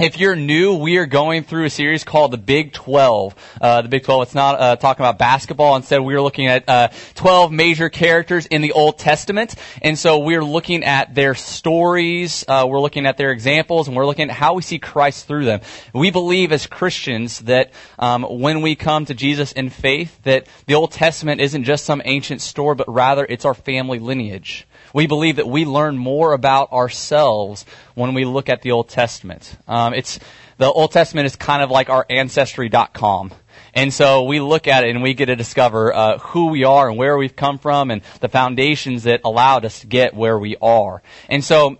[0.00, 3.58] If you're new, we are going through a series called the Big 12.
[3.60, 5.76] Uh, the Big 12, it's not uh, talking about basketball.
[5.76, 9.54] Instead, we are looking at uh, 12 major characters in the Old Testament.
[9.82, 14.04] And so we're looking at their stories, uh, we're looking at their examples, and we're
[14.04, 15.60] looking at how we see Christ through them.
[15.92, 20.74] We believe as Christians that um, when we come to Jesus in faith, that the
[20.74, 24.66] Old Testament isn't just some ancient story, but rather it's our family lineage.
[24.94, 29.56] We believe that we learn more about ourselves when we look at the Old Testament.
[29.66, 30.20] Um, it's
[30.56, 33.32] the Old Testament is kind of like our ancestry.com.
[33.74, 36.88] And so we look at it and we get to discover uh, who we are
[36.88, 40.56] and where we've come from and the foundations that allowed us to get where we
[40.62, 41.02] are.
[41.28, 41.76] And so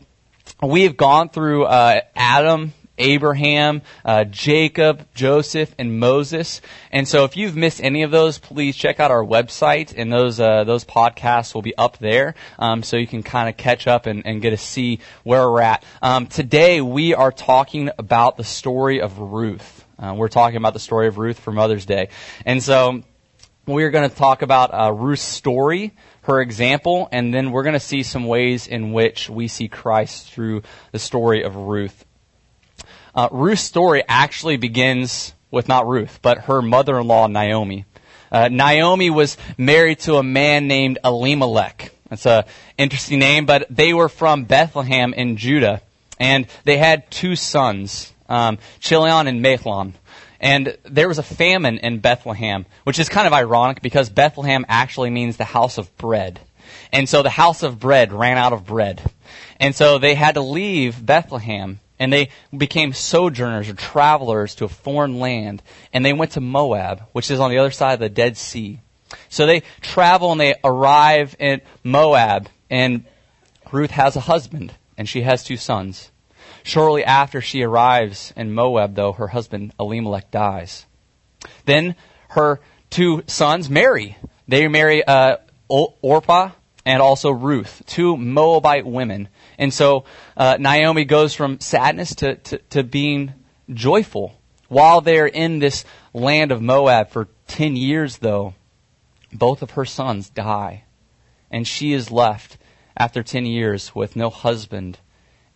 [0.61, 6.61] we've gone through uh, Adam Abraham, uh, Jacob, Joseph, and Moses.
[6.93, 10.41] And so, if you've missed any of those, please check out our website, and those
[10.41, 14.07] uh, those podcasts will be up there, um, so you can kind of catch up
[14.07, 15.85] and, and, get to see where we're at.
[16.03, 19.85] Um, today, we are talking about the story of Ruth.
[19.99, 22.09] Uh, we're talking about the story of Ruth for Mother's Day,
[22.45, 23.03] and so
[23.67, 27.81] we're going to talk about uh, Ruth's story her example, and then we're going to
[27.81, 32.05] see some ways in which we see Christ through the story of Ruth.
[33.15, 37.85] Uh, Ruth's story actually begins with not Ruth, but her mother-in-law Naomi.
[38.33, 41.93] Uh, Naomi was married to a man named Elimelech.
[42.11, 42.45] That's a
[42.77, 45.81] interesting name, but they were from Bethlehem in Judah,
[46.19, 49.93] and they had two sons, um, Chilion and Mahlon.
[50.41, 55.11] And there was a famine in Bethlehem, which is kind of ironic because Bethlehem actually
[55.11, 56.41] means the house of bread.
[56.93, 59.01] And so the house of bread ran out of bread.
[59.61, 64.69] And so they had to leave Bethlehem and they became sojourners or travelers to a
[64.69, 65.63] foreign land,
[65.93, 68.81] and they went to Moab, which is on the other side of the Dead Sea.
[69.29, 73.05] So they travel and they arrive in Moab, and
[73.71, 76.11] Ruth has a husband, and she has two sons.
[76.63, 80.87] Shortly after she arrives in Moab, though, her husband Elimelech dies.
[81.67, 81.95] Then
[82.31, 84.17] her two sons marry.
[84.49, 85.37] They marry uh,
[85.69, 86.51] Orpah
[86.87, 89.29] and also Ruth, two Moabite women.
[89.59, 90.05] And so
[90.37, 93.35] uh, Naomi goes from sadness to, to, to being
[93.73, 94.41] joyful.
[94.69, 98.55] While they're in this land of Moab for 10 years, though,
[99.33, 100.85] both of her sons die.
[101.51, 102.59] And she is left
[102.97, 104.99] after 10 years with no husband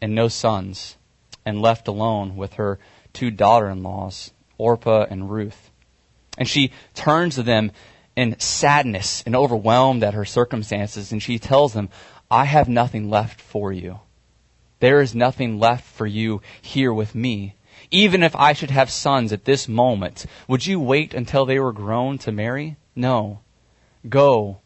[0.00, 0.96] and no sons,
[1.44, 2.78] and left alone with her
[3.12, 5.70] two daughter in laws, Orpah and Ruth.
[6.36, 7.72] And she turns to them
[8.14, 11.88] in sadness and overwhelmed at her circumstances, and she tells them,
[12.30, 14.00] I have nothing left for you.
[14.80, 17.54] There is nothing left for you here with me.
[17.90, 21.72] Even if I should have sons at this moment, would you wait until they were
[21.72, 22.76] grown to marry?
[22.94, 23.40] No.
[24.08, 24.60] Go,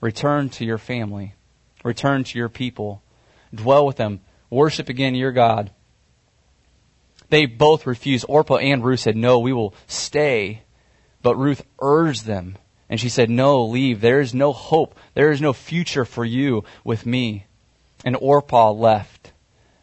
[0.00, 1.34] return to your family,
[1.84, 3.02] return to your people,
[3.54, 5.70] dwell with them, worship again your God.
[7.30, 8.26] They both refused.
[8.28, 10.62] Orpah and Ruth said, No, we will stay.
[11.22, 12.56] But Ruth urged them
[12.88, 14.00] and she said, No, leave.
[14.00, 14.96] There is no hope.
[15.14, 17.46] There is no future for you with me.
[18.04, 19.32] And Orpah left.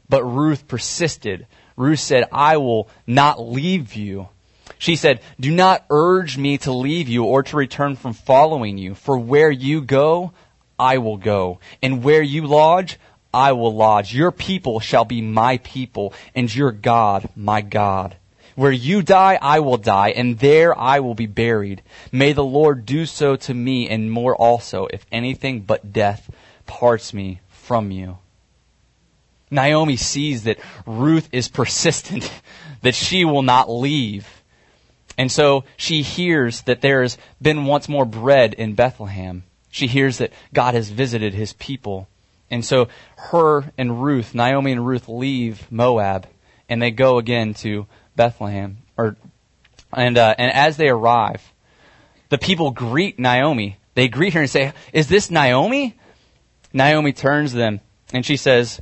[0.07, 1.47] But Ruth persisted.
[1.75, 4.29] Ruth said, I will not leave you.
[4.77, 8.95] She said, Do not urge me to leave you or to return from following you.
[8.95, 10.33] For where you go,
[10.77, 11.59] I will go.
[11.81, 12.99] And where you lodge,
[13.33, 14.13] I will lodge.
[14.13, 18.15] Your people shall be my people, and your God my God.
[18.55, 21.81] Where you die, I will die, and there I will be buried.
[22.11, 26.29] May the Lord do so to me and more also, if anything but death
[26.65, 28.19] parts me from you.
[29.49, 32.31] Naomi sees that Ruth is persistent,
[32.81, 34.43] that she will not leave.
[35.17, 39.43] And so she hears that there has been once more bread in Bethlehem.
[39.69, 42.07] She hears that God has visited his people.
[42.49, 42.87] And so
[43.17, 46.27] her and Ruth, Naomi and Ruth leave Moab
[46.69, 49.15] and they go again to Bethlehem, or
[49.91, 51.53] and uh, and as they arrive,
[52.29, 53.77] the people greet Naomi.
[53.95, 55.95] They greet her and say, "Is this Naomi?"
[56.73, 57.79] Naomi turns to them
[58.13, 58.79] and she says,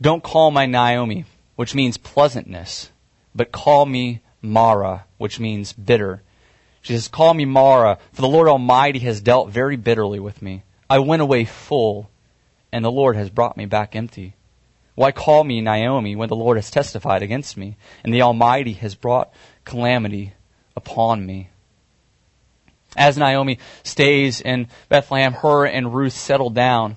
[0.00, 1.24] "Don't call my Naomi,
[1.56, 2.90] which means pleasantness,
[3.34, 6.22] but call me Mara, which means bitter."
[6.82, 10.62] She says, "Call me Mara, for the Lord Almighty has dealt very bitterly with me.
[10.88, 12.08] I went away full,
[12.70, 14.34] and the Lord has brought me back empty."
[14.98, 18.96] Why call me Naomi when the Lord has testified against me, and the Almighty has
[18.96, 19.32] brought
[19.64, 20.32] calamity
[20.74, 21.50] upon me?
[22.96, 26.96] As Naomi stays in Bethlehem, her and Ruth settle down.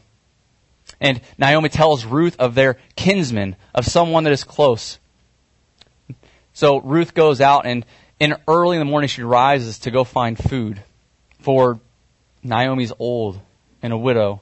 [0.99, 4.97] And Naomi tells Ruth of their kinsman, of someone that is close.
[6.53, 7.85] So Ruth goes out and
[8.19, 10.81] in early in the morning she rises to go find food
[11.39, 11.79] for
[12.41, 13.39] Naomi's old
[13.83, 14.41] and a widow.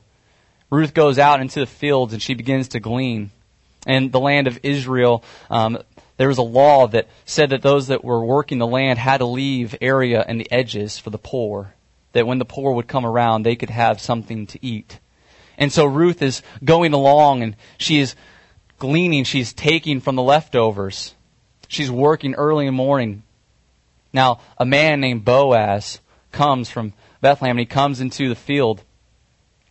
[0.69, 3.31] Ruth goes out into the fields and she begins to glean
[3.87, 5.79] in the land of Israel, um,
[6.17, 9.25] there was a law that said that those that were working the land had to
[9.25, 11.73] leave area and the edges for the poor.
[12.11, 14.99] That when the poor would come around, they could have something to eat.
[15.57, 18.15] And so Ruth is going along and she is
[18.79, 21.13] gleaning, she's taking from the leftovers.
[21.67, 23.23] She's working early in the morning.
[24.11, 25.99] Now, a man named Boaz
[26.31, 28.83] comes from Bethlehem and he comes into the field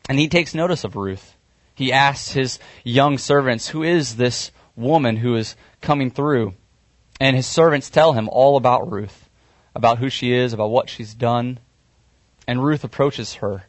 [0.09, 1.35] and he takes notice of Ruth.
[1.79, 6.55] He asks his young servants, Who is this woman who is coming through.
[7.21, 9.29] And his servants tell him all about Ruth,
[9.77, 11.61] about who she is, about what she's done.
[12.49, 13.65] And Ruth approaches her.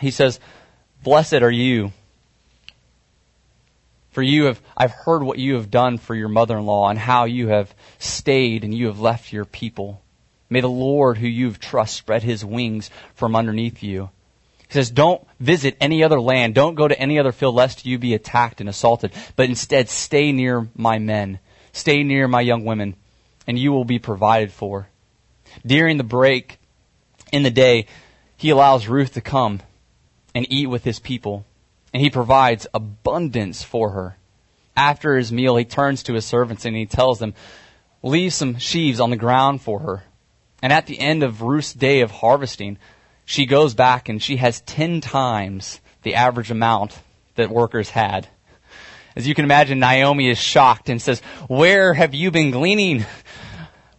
[0.00, 0.40] He says,
[1.02, 1.92] Blessed are you.
[4.10, 7.48] For you have, I've heard what you have done for your mother-in-law and how you
[7.48, 10.00] have stayed and you have left your people.
[10.48, 14.10] May the Lord who you've trust spread his wings from underneath you.
[14.68, 16.54] He says, don't visit any other land.
[16.54, 19.12] Don't go to any other field lest you be attacked and assaulted.
[19.36, 21.38] But instead, stay near my men.
[21.72, 22.96] Stay near my young women,
[23.46, 24.88] and you will be provided for.
[25.64, 26.58] During the break
[27.32, 27.86] in the day,
[28.36, 29.60] he allows Ruth to come
[30.34, 31.44] and eat with his people,
[31.92, 34.16] and he provides abundance for her.
[34.76, 37.34] After his meal, he turns to his servants and he tells them,
[38.02, 40.04] leave some sheaves on the ground for her.
[40.62, 42.78] And at the end of Ruth's day of harvesting,
[43.26, 46.98] she goes back and she has 10 times the average amount
[47.34, 48.28] that workers had.
[49.14, 53.04] As you can imagine, Naomi is shocked and says, Where have you been gleaning?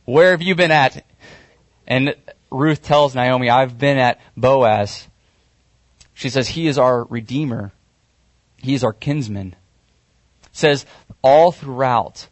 [0.05, 1.05] Where have you been at?
[1.85, 2.15] And
[2.49, 5.07] Ruth tells Naomi, I've been at Boaz.
[6.13, 7.73] She says, He is our Redeemer.
[8.57, 9.55] He is our kinsman.
[10.51, 10.85] Says,
[11.21, 12.27] all throughout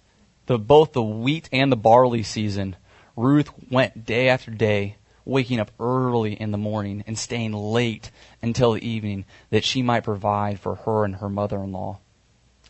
[0.45, 2.75] the, both the wheat and the barley season,
[3.15, 4.95] Ruth went day after day
[5.25, 8.11] waking up early in the morning and staying late
[8.41, 11.97] until the evening that she might provide for her and her mother-in-law.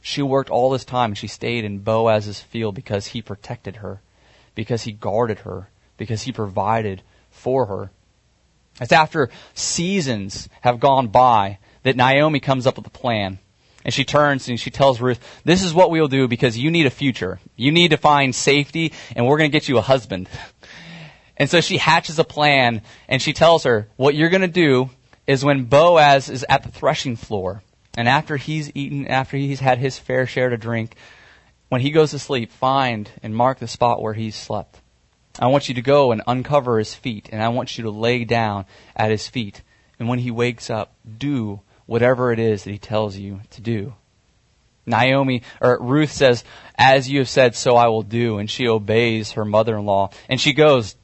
[0.02, 4.02] She worked all this time and she stayed in Boaz's field because he protected her,
[4.54, 7.92] because he guarded her, because he provided for her.
[8.80, 13.40] It's after seasons have gone by that Naomi comes up with a plan.
[13.84, 16.88] And she turns and she tells Ruth, this is what we'll do because you need
[16.88, 17.40] a future.
[17.56, 20.28] You need to find safety and we're going to get you a husband.
[21.38, 24.90] And so she hatches a plan and she tells her, what you're going to do
[25.28, 27.62] is when Boaz is at the threshing floor
[27.98, 30.96] and after he's eaten, after he's had his fair share to drink,
[31.70, 34.80] when he goes to sleep, find and mark the spot where he's slept.
[35.40, 38.24] I want you to go and uncover his feet and I want you to lay
[38.24, 38.66] down
[38.96, 39.62] at his feet.
[40.00, 43.94] And when he wakes up, do whatever it is that he tells you to do.
[44.86, 46.44] Naomi, or Ruth says,
[46.76, 48.38] as you have said, so I will do.
[48.38, 50.12] And she obeys her mother-in-law.
[50.30, 50.96] And she goes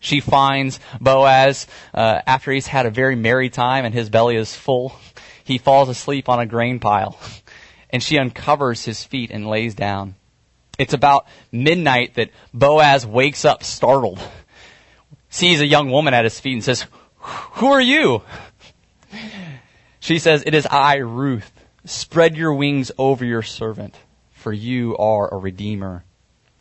[0.00, 4.54] she finds Boaz uh, after he's had a very merry time and his belly is
[4.54, 4.94] full.
[5.44, 7.18] He falls asleep on a grain pile,
[7.90, 10.16] and she uncovers his feet and lays down.
[10.78, 14.20] It's about midnight that Boaz wakes up startled,
[15.30, 16.86] sees a young woman at his feet, and says,
[17.18, 18.22] "Who are you?"
[20.00, 21.52] She says, "It is I, Ruth.
[21.84, 23.94] Spread your wings over your servant,
[24.32, 26.04] for you are a redeemer."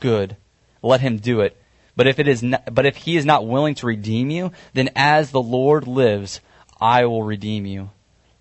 [0.00, 0.36] good.
[0.82, 1.56] Let him do it.
[1.96, 4.90] But if it is not, but if he is not willing to redeem you, then
[4.94, 6.40] as the Lord lives,
[6.80, 7.90] I will redeem you.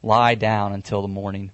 [0.04, 1.52] Lie down until the morning.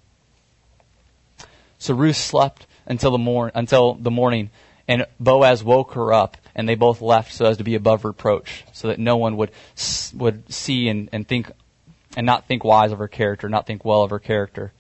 [1.78, 4.50] So Ruth slept until the mor- until the morning,
[4.88, 8.66] and Boaz woke her up, and they both left so as to be above reproach,
[8.74, 9.52] so that no one would
[10.14, 11.52] would see and, and think
[12.18, 14.74] and not think wise of her character, not think well of her character.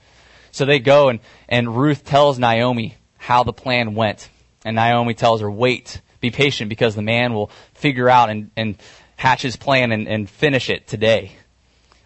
[0.51, 4.27] So they go and, and Ruth tells Naomi how the plan went.
[4.63, 8.75] And Naomi tells her, wait, be patient because the man will figure out and, and
[9.17, 11.33] hatch his plan and, and finish it today.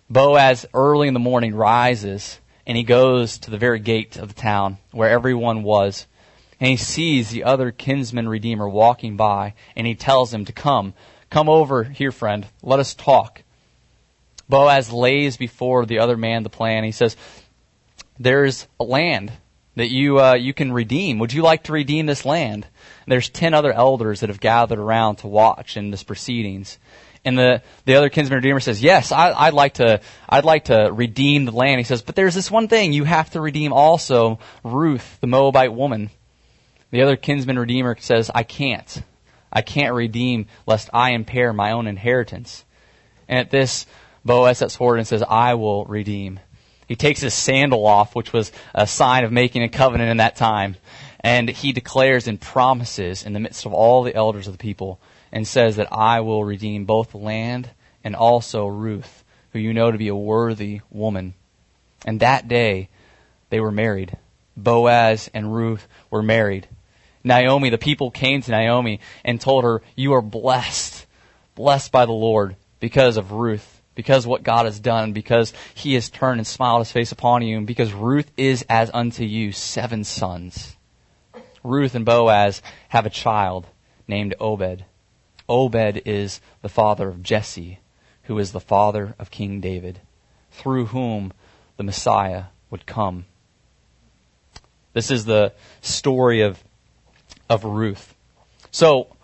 [0.10, 4.42] Boaz early in the morning rises and he goes to the very gate of the
[4.42, 6.08] town where everyone was.
[6.60, 10.94] And he sees the other kinsman redeemer walking by and he tells him to come.
[11.30, 12.48] Come over here, friend.
[12.64, 13.44] Let us talk.
[14.48, 16.84] Boaz lays before the other man the plan.
[16.84, 17.18] He says,
[18.20, 19.32] there's a land
[19.76, 21.20] that you uh, you can redeem.
[21.20, 22.68] Would you like to redeem this land?
[23.08, 26.80] there's ten other elders that have gathered around to watch in this proceedings.
[27.24, 30.92] And the, the other kinsman redeemer says, yes, I, would like to, I'd like to
[30.94, 31.80] redeem the land.
[31.80, 32.94] He says, but there's this one thing.
[32.94, 36.12] You have to redeem also Ruth, the Moabite woman.
[36.92, 39.02] The other kinsman redeemer says, I can't.
[39.52, 42.64] I can't redeem lest I impair my own inheritance.
[43.28, 43.88] And at this,
[44.24, 46.40] Boaz steps forward and says, I will redeem.
[46.88, 50.36] He takes his sandal off, which was a sign of making a covenant in that
[50.36, 50.76] time.
[51.20, 55.00] And he declares and promises in the midst of all the elders of the people
[55.32, 57.70] and says that I will redeem both the land
[58.04, 61.34] and also Ruth, who you know to be a worthy woman.
[62.06, 62.90] And that day,
[63.50, 64.18] they were married.
[64.56, 66.68] Boaz and Ruth were married.
[67.24, 71.08] Naomi, the people came to Naomi and told her, You are blessed,
[71.56, 76.10] blessed by the Lord because of Ruth, because what God has done, because he has
[76.10, 80.04] turned and smiled his face upon you, and because Ruth is as unto you seven
[80.04, 80.76] sons.
[81.64, 83.66] Ruth and Boaz have a child
[84.08, 84.86] named Obed.
[85.50, 87.80] Obed is the father of Jesse,
[88.24, 90.00] who is the father of King David,
[90.52, 91.34] through whom
[91.78, 93.26] the Messiah would come.
[94.94, 96.64] This is the story of
[97.50, 98.16] of Ruth.
[98.72, 99.16] So,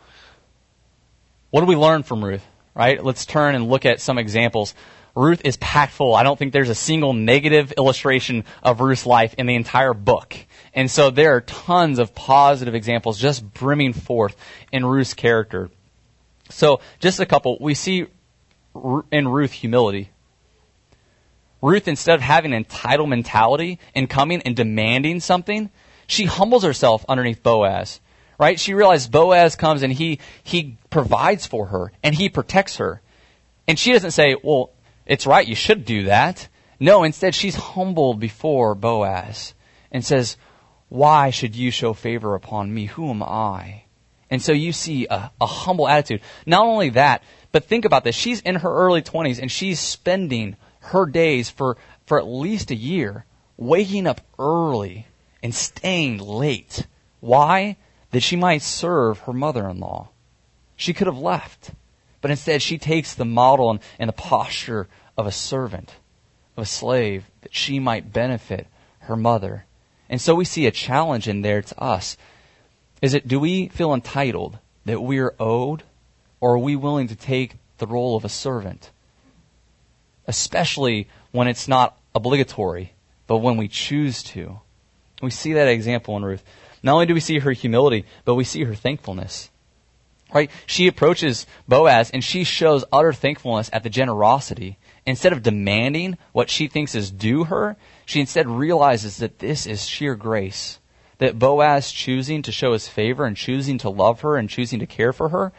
[1.50, 2.46] what do we learn from Ruth?
[2.74, 3.04] Right?
[3.04, 4.74] Let's turn and look at some examples.
[5.14, 6.16] Ruth is packed full.
[6.16, 10.36] I don't think there's a single negative illustration of Ruth's life in the entire book.
[10.74, 14.36] And so there are tons of positive examples just brimming forth
[14.72, 15.70] in Ruth's character.
[16.50, 17.58] So just a couple.
[17.60, 18.08] We see
[19.12, 20.12] in Ruth humility.
[21.62, 25.70] Ruth, instead of having an entitled mentality and coming and demanding something,
[26.08, 28.00] she humbles herself underneath Boaz
[28.42, 28.60] right?
[28.60, 33.00] She realizes Boaz comes and he, he provides for her and he protects her.
[33.68, 34.72] And she doesn't say, well,
[35.06, 36.48] it's right, you should do that.
[36.80, 39.54] No, instead she's humbled before Boaz
[39.92, 40.38] and says,
[40.90, 42.86] why should you show favor upon me?
[42.88, 43.84] Who am I?
[44.32, 46.22] And so you see a, a humble attitude.
[46.48, 47.22] Not only that,
[47.52, 48.16] but think about this.
[48.16, 52.76] She's in her early 20s and she's spending her days for, for at least a
[52.76, 55.06] year waking up early
[55.44, 56.88] and staying late.
[57.20, 57.78] Why?
[58.12, 60.10] That she might serve her mother in law.
[60.76, 61.72] She could have left,
[62.22, 64.88] but instead she takes the model and, and the posture
[65.18, 65.96] of a servant,
[66.56, 68.68] of a slave, that she might benefit
[69.02, 69.66] her mother.
[70.10, 72.18] And so we see a challenge in there to us.
[73.02, 75.84] Is it, do we feel entitled that we are owed,
[76.40, 78.92] or are we willing to take the role of a servant?
[80.28, 82.94] Especially when it's not obligatory,
[83.28, 84.60] but when we choose to.
[85.22, 86.44] We see that example in Ruth.
[86.84, 89.50] Not only do we see her humility, but we see her thankfulness.
[90.34, 90.50] Right?
[90.66, 94.78] She approaches Boaz and she shows utter thankfulness at the generosity.
[95.06, 99.86] Instead of demanding what she thinks is due her, she instead realizes that this is
[99.86, 100.80] sheer grace.
[101.18, 104.88] That Boaz choosing to show his favor and choosing to love her and choosing to
[104.88, 105.52] care for her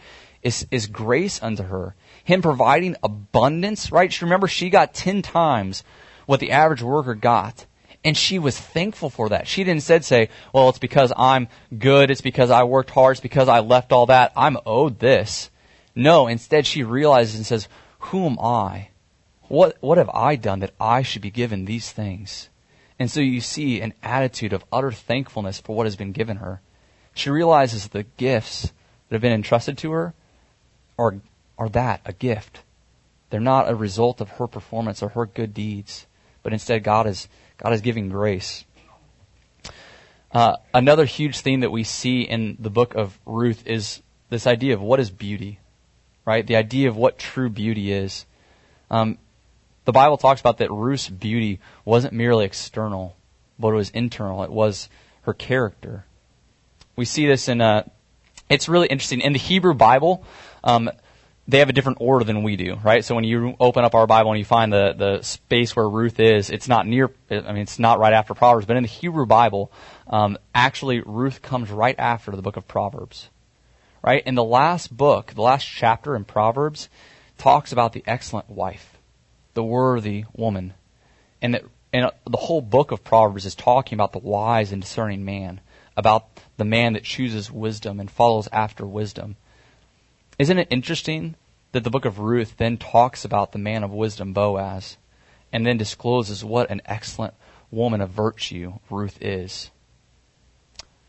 [0.42, 1.94] is, is grace unto her.
[2.24, 4.22] Him providing abundance, right?
[4.22, 5.84] Remember, she got ten times
[6.26, 7.66] what the average worker got.
[8.04, 9.46] And she was thankful for that.
[9.46, 12.10] She didn't instead say, well, it's because I'm good.
[12.10, 13.12] It's because I worked hard.
[13.12, 14.32] It's because I left all that.
[14.36, 15.50] I'm owed this.
[15.94, 17.68] No, instead she realizes and says,
[18.00, 18.88] who am I?
[19.48, 22.48] What, what have I done that I should be given these things?
[22.98, 26.60] And so you see an attitude of utter thankfulness for what has been given her.
[27.14, 28.72] She realizes the gifts
[29.08, 30.14] that have been entrusted to her
[30.98, 31.16] are,
[31.58, 32.62] are that, a gift.
[33.30, 36.06] They're not a result of her performance or her good deeds,
[36.42, 37.28] but instead God has
[37.62, 38.64] God is giving grace.
[40.32, 44.74] Uh, another huge theme that we see in the book of Ruth is this idea
[44.74, 45.60] of what is beauty,
[46.24, 46.44] right?
[46.44, 48.26] The idea of what true beauty is.
[48.90, 49.18] Um,
[49.84, 53.14] the Bible talks about that Ruth's beauty wasn't merely external,
[53.60, 54.42] but it was internal.
[54.42, 54.88] It was
[55.22, 56.04] her character.
[56.96, 57.84] We see this in, uh,
[58.48, 59.20] it's really interesting.
[59.20, 60.24] In the Hebrew Bible,
[60.64, 60.90] um,
[61.48, 63.04] they have a different order than we do, right?
[63.04, 66.20] So when you open up our Bible and you find the, the space where Ruth
[66.20, 69.26] is, it's not near, I mean, it's not right after Proverbs, but in the Hebrew
[69.26, 69.72] Bible,
[70.06, 73.28] um, actually Ruth comes right after the book of Proverbs,
[74.02, 74.22] right?
[74.24, 76.88] In the last book, the last chapter in Proverbs,
[77.38, 78.96] talks about the excellent wife,
[79.54, 80.74] the worthy woman,
[81.40, 85.24] and that, and the whole book of Proverbs is talking about the wise and discerning
[85.24, 85.60] man,
[85.96, 89.36] about the man that chooses wisdom and follows after wisdom.
[90.38, 91.34] Isn't it interesting
[91.72, 94.96] that the book of Ruth then talks about the man of wisdom, Boaz,
[95.52, 97.34] and then discloses what an excellent
[97.70, 99.70] woman of virtue Ruth is?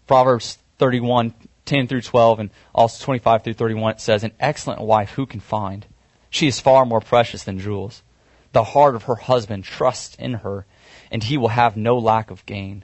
[0.07, 1.33] Proverbs 31,
[1.65, 5.39] 10 through 12, and also 25 through 31, it says, An excellent wife who can
[5.39, 5.85] find?
[6.29, 8.03] She is far more precious than jewels.
[8.51, 10.65] The heart of her husband trusts in her,
[11.09, 12.83] and he will have no lack of gain.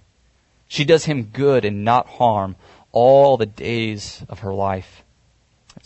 [0.67, 2.55] She does him good and not harm
[2.91, 5.03] all the days of her life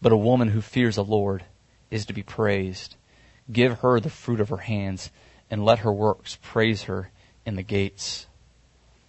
[0.00, 1.44] but a woman who fears the Lord
[1.90, 2.96] is to be praised.
[3.50, 5.10] Give her the fruit of her hands,
[5.50, 7.10] and let her works praise her
[7.44, 8.26] in the gates.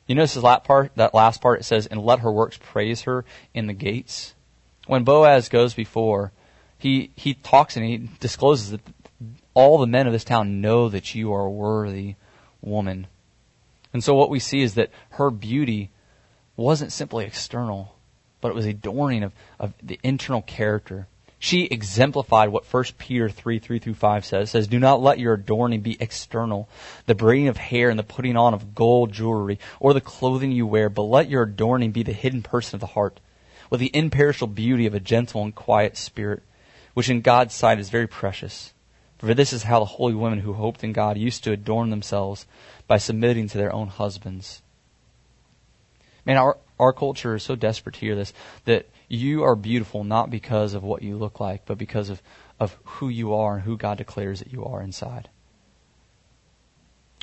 [0.06, 3.26] You notice that part, that last part, it says, and let her works praise her
[3.54, 4.36] in the gates.
[4.86, 6.32] When Boaz goes before,
[6.78, 8.82] he, he talks and he discloses that
[9.54, 12.16] all the men of this town know that you are a worthy
[12.62, 13.08] woman.
[13.92, 15.90] And so what we see is that her beauty
[16.56, 17.97] wasn't simply external,
[18.48, 21.08] but it was adorning of, of the internal character.
[21.38, 24.48] She exemplified what 1 Peter 3, 3 through 5 says.
[24.48, 26.70] It says, Do not let your adorning be external,
[27.06, 30.66] the braiding of hair and the putting on of gold jewelry, or the clothing you
[30.66, 33.20] wear, but let your adorning be the hidden person of the heart,
[33.70, 36.42] with the imperishable beauty of a gentle and quiet spirit,
[36.94, 38.74] which in God's sight is very precious.
[39.20, 42.48] For this is how the holy women who hoped in God used to adorn themselves
[42.88, 44.62] by submitting to their own husbands.
[46.28, 48.34] Man, our, our culture is so desperate to hear this
[48.66, 52.22] that you are beautiful not because of what you look like, but because of,
[52.60, 55.30] of who you are and who God declares that you are inside.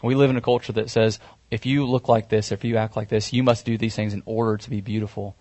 [0.02, 1.18] We live in a culture that says,
[1.50, 4.14] if you look like this, if you act like this, you must do these things
[4.14, 5.36] in order to be beautiful.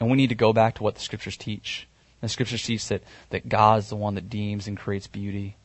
[0.00, 1.86] And we need to go back to what the scriptures teach.
[2.20, 5.56] The scriptures teach that, that God is the one that deems and creates beauty.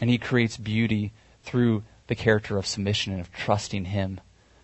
[0.00, 1.12] And he creates beauty
[1.44, 4.20] through the character of submission and of trusting him.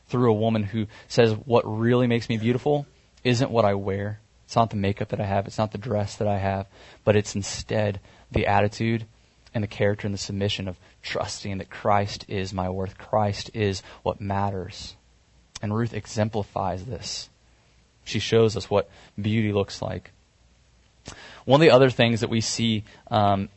[0.08, 2.86] Through a woman who says, what really makes me beautiful
[3.24, 4.20] isn't what I wear.
[4.44, 5.46] It's not the makeup that I have.
[5.46, 6.66] It's not the dress that I have.
[7.04, 8.00] But it's instead
[8.30, 9.04] the attitude
[9.54, 12.96] and the character and the submission of trusting that Christ is my worth.
[12.96, 14.96] Christ is what matters.
[15.60, 17.28] And Ruth exemplifies this.
[18.04, 18.88] She shows us what
[19.20, 20.12] beauty looks like.
[21.44, 23.48] One of the other things that we see um,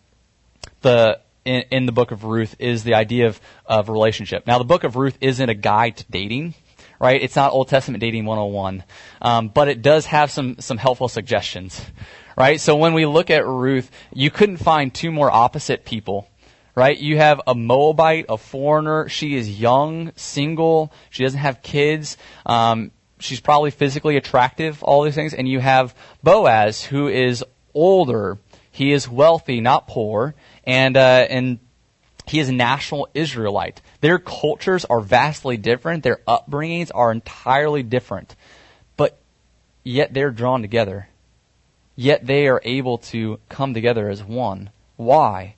[0.82, 4.46] the in, in, the book of Ruth is the idea of, of relationship.
[4.48, 6.56] Now, the book of Ruth isn't a guide to dating
[7.02, 7.24] right?
[7.24, 8.84] It's not Old Testament dating 101.
[9.24, 11.84] Um, but it does have some, some helpful suggestions,
[12.38, 12.62] right?
[12.62, 16.30] So when we look at Ruth, you couldn't find two more opposite people,
[16.76, 16.96] right?
[16.96, 19.10] You have a Moabite, a foreigner.
[19.10, 20.94] She is young, single.
[21.10, 22.18] She doesn't have kids.
[22.46, 25.34] Um, she's probably physically attractive, all these things.
[25.34, 28.38] And you have Boaz, who is older.
[28.72, 30.34] He is wealthy, not poor.
[30.64, 31.60] And, uh, and
[32.26, 33.82] he is a national Israelite.
[34.00, 36.04] Their cultures are vastly different.
[36.04, 38.36] Their upbringings are entirely different.
[38.96, 39.20] But
[39.84, 41.10] yet they're drawn together.
[41.96, 44.70] Yet they are able to come together as one.
[44.96, 45.56] Why?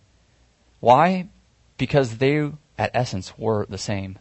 [0.80, 1.30] Why?
[1.78, 4.18] Because they, at essence, were the same.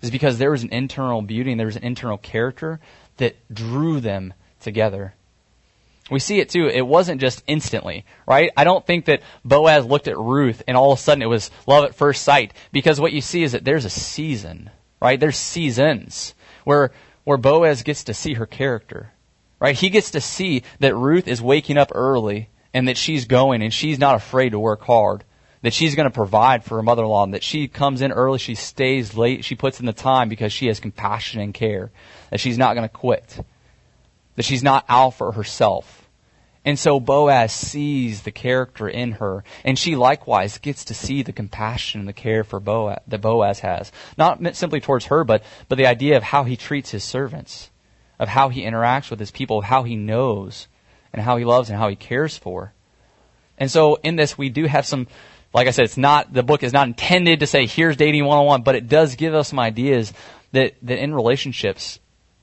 [0.00, 2.80] It's because there was an internal beauty and there was an internal character
[3.18, 5.14] that drew them together.
[6.10, 6.66] We see it too.
[6.66, 8.50] It wasn't just instantly, right?
[8.56, 11.50] I don't think that Boaz looked at Ruth and all of a sudden it was
[11.66, 15.18] love at first sight because what you see is that there's a season, right?
[15.18, 16.92] There's seasons where,
[17.24, 19.12] where Boaz gets to see her character,
[19.58, 19.74] right?
[19.74, 23.72] He gets to see that Ruth is waking up early and that she's going and
[23.72, 25.24] she's not afraid to work hard.
[25.62, 28.54] That she's going to provide for her mother-in-law, and that she comes in early, she
[28.54, 31.90] stays late, she puts in the time because she has compassion and care.
[32.28, 33.42] That she's not going to quit
[34.36, 36.04] that she's not for herself.
[36.64, 41.32] And so Boaz sees the character in her, and she likewise gets to see the
[41.32, 45.76] compassion and the care for Boaz that Boaz has, not simply towards her, but but
[45.76, 47.70] the idea of how he treats his servants,
[48.18, 50.68] of how he interacts with his people, of how he knows,
[51.12, 52.72] and how he loves and how he cares for.
[53.58, 55.06] And so in this, we do have some,
[55.52, 58.62] like I said, it's not the book is not intended to say here's dating 101,
[58.62, 60.14] but it does give us some ideas
[60.52, 62.00] that that in relationships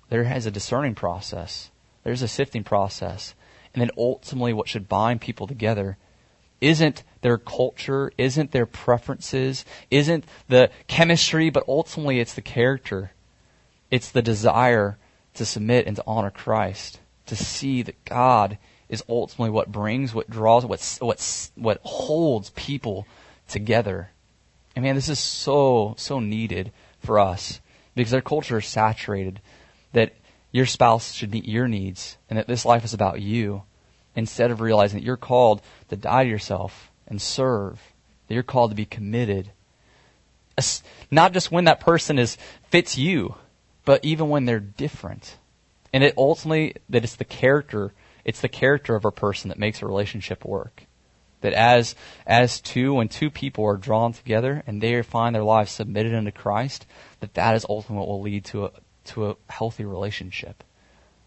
[0.09, 1.70] there is a discerning process
[2.03, 3.33] there's a sifting process.
[3.73, 5.97] And then ultimately what should bind people together
[6.59, 13.11] isn't their culture, isn't their preferences, isn't the chemistry, but ultimately it's the character.
[13.89, 14.97] It's the desire
[15.33, 18.57] to submit and to honor Christ, to see that God
[18.89, 23.07] is ultimately what brings, what draws, what, what, what holds people
[23.47, 24.11] together.
[24.75, 27.59] And man, this is so, so needed for us
[27.95, 29.41] because our culture is saturated
[29.93, 30.13] that
[30.51, 33.63] your spouse should meet your needs and that this life is about you
[34.15, 37.79] instead of realizing that you're called to die to yourself and serve,
[38.27, 39.51] that you're called to be committed.
[41.09, 42.37] Not just when that person is
[42.69, 43.35] fits you,
[43.85, 45.37] but even when they're different.
[45.93, 47.93] And it ultimately that it's the character,
[48.25, 50.85] it's the character of a person that makes a relationship work.
[51.39, 51.95] That as
[52.27, 56.31] as two, when two people are drawn together and they find their lives submitted unto
[56.31, 56.85] Christ,
[57.21, 58.71] that that is ultimately what will lead to a
[59.11, 60.63] to a healthy relationship.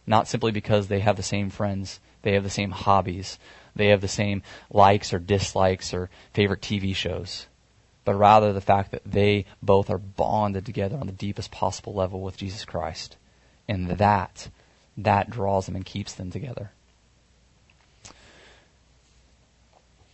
[0.06, 3.38] not simply because they have the same friends, they have the same hobbies,
[3.74, 7.46] they have the same likes or dislikes or favorite TV shows,
[8.04, 12.20] but rather the fact that they both are bonded together on the deepest possible level
[12.20, 13.16] with Jesus Christ.
[13.66, 14.48] And that,
[14.98, 16.70] that draws them and keeps them together.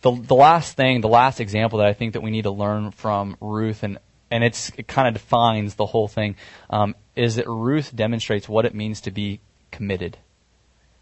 [0.01, 2.91] The, the last thing, the last example that I think that we need to learn
[2.91, 3.99] from Ruth, and,
[4.31, 6.35] and it's, it kind of defines the whole thing,
[6.69, 9.41] um, is that Ruth demonstrates what it means to be
[9.71, 10.17] committed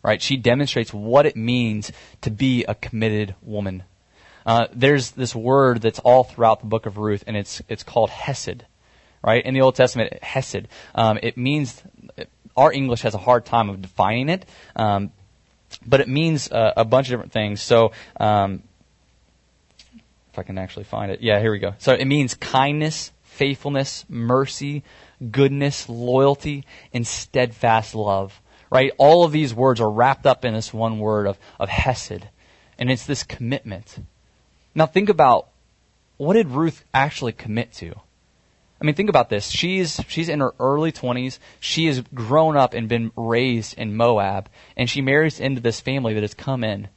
[0.03, 0.21] right?
[0.21, 3.83] She demonstrates what it means to be a committed woman.
[4.45, 8.09] Uh, there's this word that's all throughout the book of Ruth, and it's it's called
[8.09, 8.65] hesed,
[9.23, 9.45] right?
[9.45, 10.67] In the Old Testament, hesed.
[10.95, 11.81] Um, it means
[12.55, 15.11] our English has a hard time of defining it, um,
[15.85, 17.61] but it means uh, a bunch of different things.
[17.61, 17.91] So.
[18.19, 18.63] Um,
[20.31, 21.21] if I can actually find it.
[21.21, 21.73] Yeah, here we go.
[21.79, 24.83] So it means kindness, faithfulness, mercy,
[25.31, 28.91] goodness, loyalty, and steadfast love right?
[28.97, 32.27] All of these words are wrapped up in this one word of, of Hesed.
[32.77, 33.99] And it's this commitment.
[34.75, 35.49] Now think about
[36.17, 37.93] what did Ruth actually commit to?
[38.81, 39.49] I mean, think about this.
[39.49, 41.39] She's, she's in her early 20s.
[41.59, 46.13] She has grown up and been raised in Moab, and she marries into this family
[46.13, 46.87] that has come in.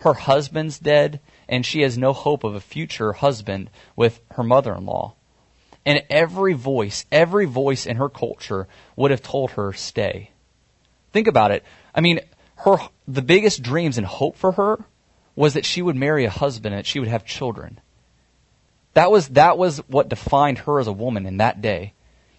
[0.00, 5.14] Her husband's dead, and she has no hope of a future husband with her mother-in-law.
[5.86, 10.30] And every voice, every voice in her culture would have told her, stay.
[11.12, 11.62] Think about it.
[11.94, 12.20] I mean,
[12.56, 14.84] her the biggest dreams and hope for her
[15.36, 17.80] was that she would marry a husband and that she would have children.
[18.94, 21.92] That was that was what defined her as a woman in that day.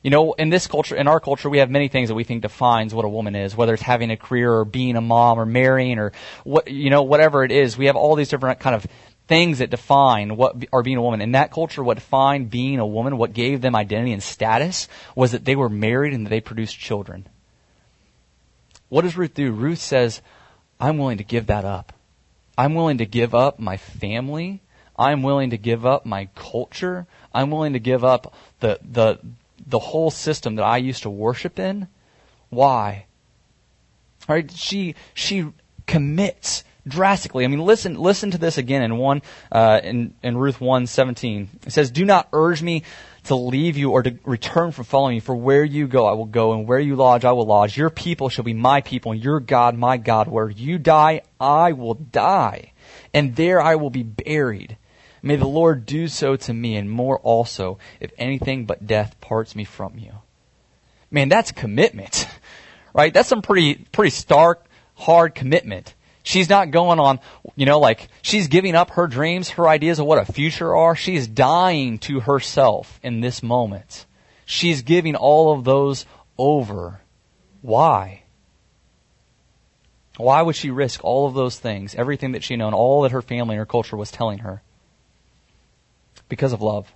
[0.04, 2.42] You know, in this culture, in our culture, we have many things that we think
[2.42, 5.46] defines what a woman is, whether it's having a career or being a mom or
[5.46, 6.12] marrying or
[6.44, 7.78] what, you know, whatever it is.
[7.78, 8.86] We have all these different kind of
[9.28, 11.22] things that define what are being a woman.
[11.22, 15.34] In that culture, what defined being a woman, what gave them identity and status was
[15.34, 17.28] that they were married and that they produced children.
[18.90, 19.52] What does Ruth do?
[19.52, 20.22] Ruth says,
[20.80, 21.94] I'm willing to give that up.
[22.58, 24.62] I'm willing to give up my family.
[24.98, 27.06] I'm willing to give up my culture.
[27.34, 29.20] I'm willing to give up the, the,
[29.66, 31.88] the whole system that I used to worship in.
[32.50, 33.06] Why?
[34.28, 34.50] Right?
[34.52, 35.52] She, she
[35.86, 37.44] commits drastically.
[37.44, 39.22] I mean, listen, listen to this again in one,
[39.52, 41.50] uh, in, in Ruth 1, 17.
[41.66, 42.84] It says, do not urge me
[43.28, 45.22] to leave you or to return from following you.
[45.22, 47.78] For where you go, I will go, and where you lodge, I will lodge.
[47.78, 50.28] Your people shall be my people, and your God, my God.
[50.28, 52.72] Where you die, I will die,
[53.14, 54.78] and there I will be buried.
[55.22, 59.56] May the Lord do so to me, and more also, if anything but death parts
[59.56, 60.14] me from you.
[61.12, 62.28] Man, that's commitment,
[62.94, 63.14] right?
[63.14, 65.96] That's some pretty, pretty stark, hard commitment.
[66.28, 67.22] She's not going on,
[67.56, 70.94] you know, like she's giving up her dreams, her ideas of what a future are.
[70.94, 74.06] She's dying to herself in this moment.
[74.46, 76.06] She's giving all of those
[76.38, 77.00] over.
[77.62, 78.24] Why?
[80.18, 83.22] Why would she risk all of those things, everything that she known, all that her
[83.22, 84.62] family and her culture was telling her?
[86.28, 86.92] Because of love.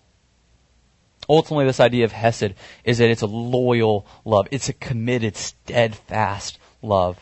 [1.29, 4.49] Ultimately, this idea of Hesed is that it's a loyal love.
[4.51, 7.17] It's a committed, steadfast love.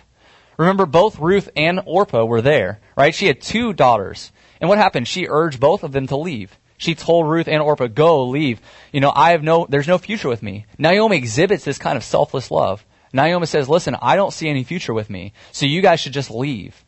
[0.60, 3.16] Remember, both Ruth and Orpah were there, right?
[3.16, 4.34] She had two daughters.
[4.60, 5.08] And what happened?
[5.08, 6.60] She urged both of them to leave.
[6.78, 8.60] She told Ruth and Orpah, go, leave.
[8.92, 10.66] You know, I have no, there's no future with me.
[10.78, 12.86] Naomi exhibits this kind of selfless love.
[13.14, 16.30] Naomi says, listen, I don't see any future with me, so you guys should just
[16.30, 16.84] leave.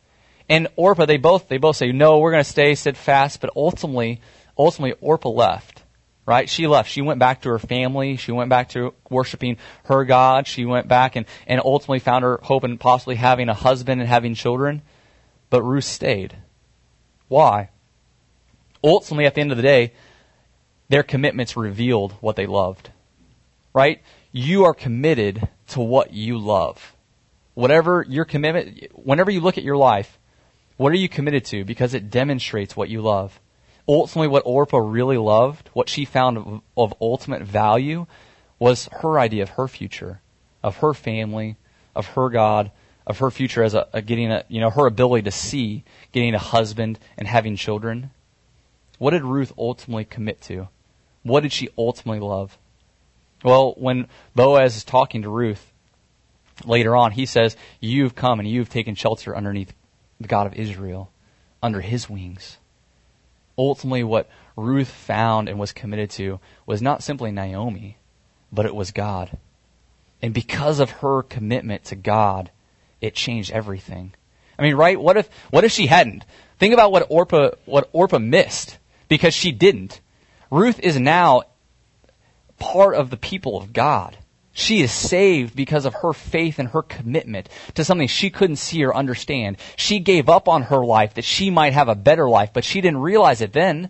[0.50, 4.20] And Orpah, they both, they both say, no, we're going to stay steadfast, but ultimately,
[4.58, 5.71] ultimately Orpah left
[6.26, 6.48] right?
[6.48, 6.90] She left.
[6.90, 8.16] She went back to her family.
[8.16, 10.46] She went back to worshiping her God.
[10.46, 14.08] She went back and, and ultimately found her hope in possibly having a husband and
[14.08, 14.82] having children.
[15.50, 16.36] But Ruth stayed.
[17.28, 17.70] Why?
[18.84, 19.92] Ultimately, at the end of the day,
[20.88, 22.90] their commitments revealed what they loved.
[23.74, 24.02] Right?
[24.32, 26.94] You are committed to what you love.
[27.54, 30.18] Whatever your commitment, whenever you look at your life,
[30.76, 31.64] what are you committed to?
[31.64, 33.38] Because it demonstrates what you love
[33.88, 38.06] ultimately what Orpah really loved, what she found of, of ultimate value,
[38.58, 40.20] was her idea of her future,
[40.62, 41.56] of her family,
[41.94, 42.70] of her God,
[43.06, 46.34] of her future as a, a, getting a, you know, her ability to see getting
[46.34, 48.10] a husband and having children.
[48.98, 50.68] What did Ruth ultimately commit to?
[51.24, 52.56] What did she ultimately love?
[53.44, 55.72] Well, when Boaz is talking to Ruth
[56.64, 59.72] later on, he says, You've come and you've taken shelter underneath
[60.20, 61.10] the God of Israel,
[61.60, 62.58] under his wings
[63.56, 67.96] ultimately what Ruth found and was committed to was not simply Naomi,
[68.50, 69.36] but it was God.
[70.20, 72.50] And because of her commitment to God,
[73.00, 74.14] it changed everything.
[74.58, 75.00] I mean, right?
[75.00, 76.24] What if, what if she hadn't?
[76.58, 80.00] Think about what Orpah, what Orpah missed because she didn't.
[80.50, 81.42] Ruth is now
[82.58, 84.16] part of the people of God.
[84.52, 88.84] She is saved because of her faith and her commitment to something she couldn't see
[88.84, 89.56] or understand.
[89.76, 92.82] She gave up on her life that she might have a better life, but she
[92.82, 93.88] didn't realize it then.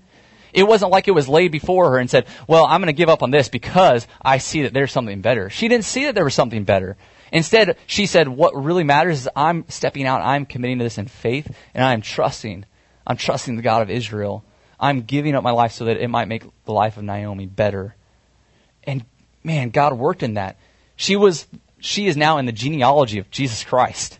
[0.52, 3.08] It wasn't like it was laid before her and said, well, I'm going to give
[3.08, 5.50] up on this because I see that there's something better.
[5.50, 6.96] She didn't see that there was something better.
[7.32, 11.06] Instead, she said, what really matters is I'm stepping out, I'm committing to this in
[11.06, 12.66] faith, and I'm trusting.
[13.06, 14.44] I'm trusting the God of Israel.
[14.78, 17.96] I'm giving up my life so that it might make the life of Naomi better.
[18.84, 19.04] And
[19.44, 20.56] man, God worked in that.
[20.96, 21.46] She was,
[21.80, 24.18] she is now in the genealogy of Jesus Christ.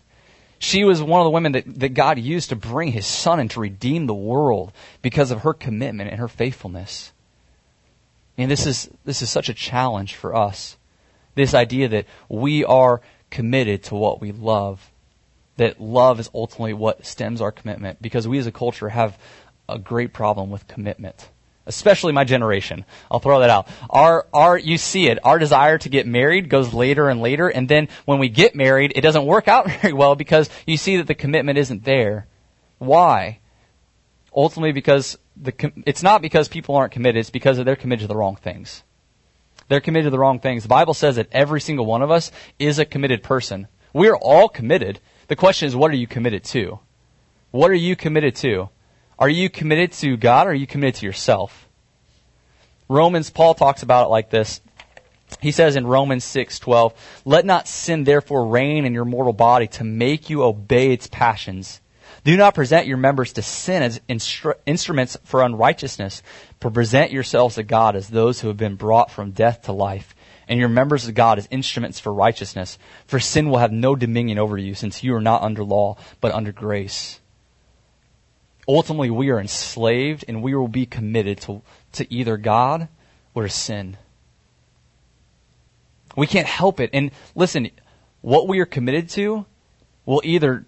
[0.59, 3.51] She was one of the women that, that God used to bring his son and
[3.51, 7.11] to redeem the world because of her commitment and her faithfulness.
[8.37, 10.77] And this is, this is such a challenge for us.
[11.35, 14.89] This idea that we are committed to what we love.
[15.57, 19.17] That love is ultimately what stems our commitment because we as a culture have
[19.67, 21.29] a great problem with commitment
[21.65, 22.85] especially my generation.
[23.09, 23.67] I'll throw that out.
[23.89, 25.19] Our, our, you see it.
[25.23, 28.93] Our desire to get married goes later and later, and then when we get married,
[28.95, 32.27] it doesn't work out very well because you see that the commitment isn't there.
[32.79, 33.39] Why?
[34.35, 38.17] Ultimately, because the, it's not because people aren't committed, it's because they're committed to the
[38.17, 38.83] wrong things.
[39.69, 40.63] They're committed to the wrong things.
[40.63, 43.67] The Bible says that every single one of us is a committed person.
[43.93, 44.99] We're all committed.
[45.27, 46.79] The question is, what are you committed to?
[47.51, 48.69] What are you committed to?
[49.23, 51.69] Are you committed to God or are you committed to yourself?
[52.89, 54.59] Romans, Paul talks about it like this.
[55.39, 59.85] He says in Romans 6:12, "Let not sin therefore reign in your mortal body to
[59.85, 61.79] make you obey its passions.
[62.25, 66.21] Do not present your members to sin as instru- instruments for unrighteousness,
[66.59, 70.13] but present yourselves to God as those who have been brought from death to life,
[70.49, 72.77] and your members to God as instruments for righteousness.
[73.07, 76.33] For sin will have no dominion over you, since you are not under law, but
[76.33, 77.21] under grace."
[78.67, 81.61] Ultimately we are enslaved and we will be committed to,
[81.93, 82.87] to either God
[83.33, 83.97] or sin.
[86.15, 86.91] We can't help it.
[86.93, 87.71] And listen,
[88.21, 89.45] what we are committed to
[90.05, 90.65] will either,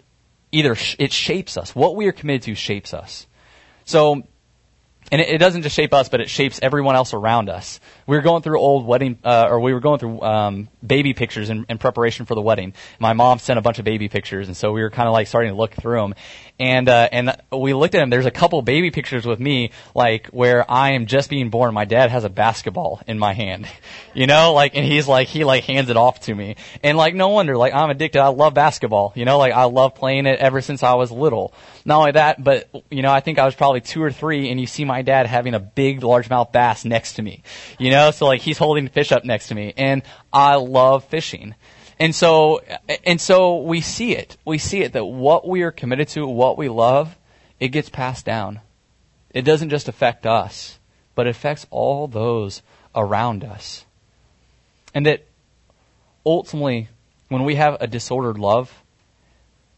[0.51, 1.75] either sh- it shapes us.
[1.75, 3.27] What we are committed to shapes us.
[3.85, 4.23] So
[5.11, 7.79] and it, it, doesn't just shape us, but it shapes everyone else around us.
[8.07, 11.49] We were going through old wedding, uh, or we were going through um, baby pictures
[11.49, 12.73] in, in, preparation for the wedding.
[12.99, 15.27] My mom sent a bunch of baby pictures, and so we were kind of like
[15.27, 16.15] starting to look through them.
[16.57, 18.09] And uh, and we looked at him.
[18.09, 21.73] There's a couple baby pictures with me, like where I am just being born.
[21.73, 23.67] My dad has a basketball in my hand,
[24.13, 27.13] you know, like, and he's like he like hands it off to me, and like
[27.13, 28.21] no wonder, like I'm addicted.
[28.21, 31.53] I love basketball, you know, like I love playing it ever since I was little.
[31.83, 34.57] Not only that, but you know, I think I was probably two or three, and
[34.59, 37.43] you see my dad having a big largemouth bass next to me.
[37.77, 41.03] You know, so like he's holding the fish up next to me, and I love
[41.03, 41.53] fishing.
[41.99, 42.61] And so,
[43.05, 44.37] and so we see it.
[44.43, 47.15] We see it that what we are committed to, what we love,
[47.59, 48.59] it gets passed down.
[49.31, 50.79] It doesn't just affect us,
[51.13, 52.61] but it affects all those
[52.93, 53.85] around us.
[54.93, 55.25] And that
[56.25, 56.89] ultimately,
[57.29, 58.83] when we have a disordered love,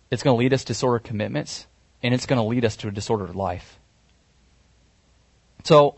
[0.10, 1.67] it's going to lead us to disordered commitments
[2.01, 3.80] and it's going to lead us to a disordered life.
[5.63, 5.95] So,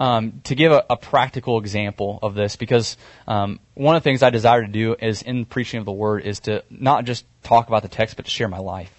[0.00, 2.96] um, to give a, a, practical example of this, because
[3.28, 6.24] um, one of the things I desire to do is in preaching of the word
[6.24, 8.92] is to not just talk about the text, but to share my life.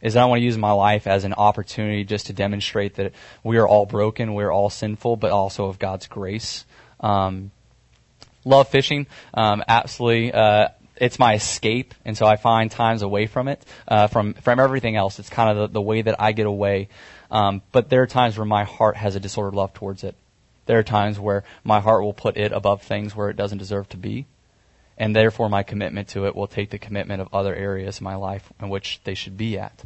[0.00, 3.12] Is that I want to use my life as an opportunity just to demonstrate that
[3.44, 6.64] we are all broken, we're all sinful, but also of God's grace.
[7.00, 7.50] Um,
[8.44, 10.32] love fishing, um, absolutely.
[10.32, 14.60] Uh, it's my escape, and so I find times away from it, uh, from from
[14.60, 15.18] everything else.
[15.18, 16.88] It's kind of the, the way that I get away.
[17.30, 20.16] Um, but there are times where my heart has a disordered love towards it.
[20.68, 23.88] There are times where my heart will put it above things where it doesn't deserve
[23.88, 24.26] to be,
[24.98, 28.16] and therefore my commitment to it will take the commitment of other areas in my
[28.16, 29.82] life in which they should be at.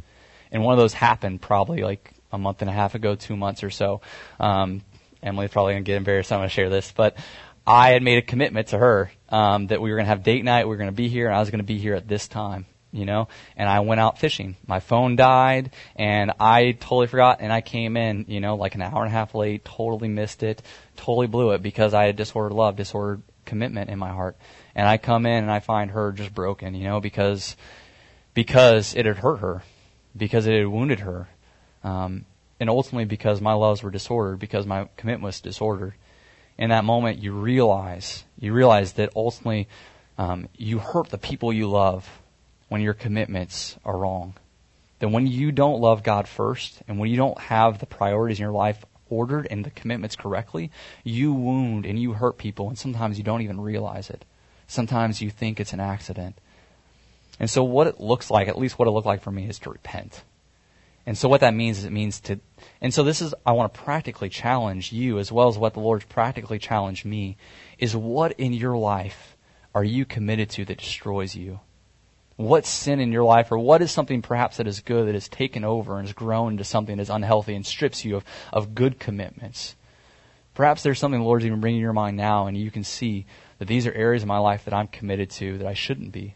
[0.51, 3.63] And one of those happened probably like a month and a half ago, two months
[3.63, 4.01] or so.
[4.41, 4.81] Um,
[5.23, 6.33] Emily's probably gonna get embarrassed.
[6.33, 7.15] I'm gonna share this, but
[7.65, 10.43] I had made a commitment to her um, that we were going to have date
[10.43, 12.09] night, we were going to be here, and I was going to be here at
[12.09, 13.27] this time, you know.
[13.57, 14.55] And I went out fishing.
[14.65, 17.39] My phone died, and I totally forgot.
[17.41, 20.43] And I came in, you know, like an hour and a half late, totally missed
[20.43, 20.61] it,
[20.95, 24.37] totally blew it because I had disordered love, disordered commitment in my heart.
[24.75, 27.57] And I come in and I find her just broken, you know, because
[28.33, 29.63] because it had hurt her,
[30.15, 31.27] because it had wounded her,
[31.83, 32.25] um,
[32.59, 35.93] and ultimately because my loves were disordered, because my commitment was disordered
[36.57, 39.67] in that moment you realize you realize that ultimately
[40.17, 42.07] um, you hurt the people you love
[42.73, 44.33] when your commitments are wrong.
[44.97, 48.45] That when you don't love God first and when you don't have the priorities in
[48.45, 50.71] your life ordered and the commitments correctly,
[51.03, 54.25] you wound and you hurt people, and sometimes you don't even realize it.
[54.65, 56.35] Sometimes you think it's an accident.
[57.39, 59.59] And so, what it looks like, at least what it looked like for me, is
[59.59, 60.23] to repent.
[61.05, 62.39] And so what that means is it means to,
[62.81, 65.79] and so this is, I want to practically challenge you as well as what the
[65.79, 67.37] Lord's practically challenged me,
[67.77, 69.37] is what in your life
[69.75, 71.59] are you committed to that destroys you?
[72.35, 75.27] What sin in your life, or what is something perhaps that is good that has
[75.27, 78.73] taken over and has grown into something that is unhealthy and strips you of, of
[78.73, 79.75] good commitments?
[80.55, 83.25] Perhaps there's something the Lord's even bringing to your mind now, and you can see
[83.59, 86.35] that these are areas of my life that I'm committed to that I shouldn't be.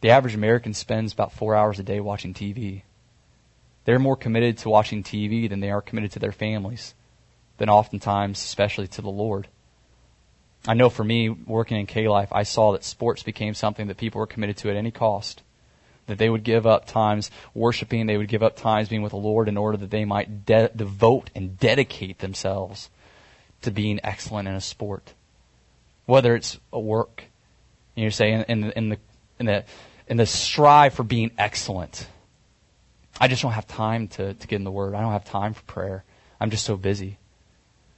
[0.00, 2.82] The average American spends about four hours a day watching TV.
[3.84, 6.94] They're more committed to watching TV than they are committed to their families,
[7.58, 9.48] than oftentimes, especially to the Lord.
[10.66, 13.98] I know for me, working in K Life, I saw that sports became something that
[13.98, 15.42] people were committed to at any cost.
[16.06, 19.16] That they would give up times worshiping, they would give up times being with the
[19.16, 22.90] Lord in order that they might de- devote and dedicate themselves
[23.62, 25.14] to being excellent in a sport.
[26.04, 27.24] Whether it's a work,
[27.94, 28.98] you know, say in, in, in the
[29.38, 29.64] in the
[30.06, 32.06] in the strive for being excellent.
[33.20, 34.94] I just don't have time to, to get in the Word.
[34.94, 36.04] I don't have time for prayer.
[36.40, 37.18] I'm just so busy.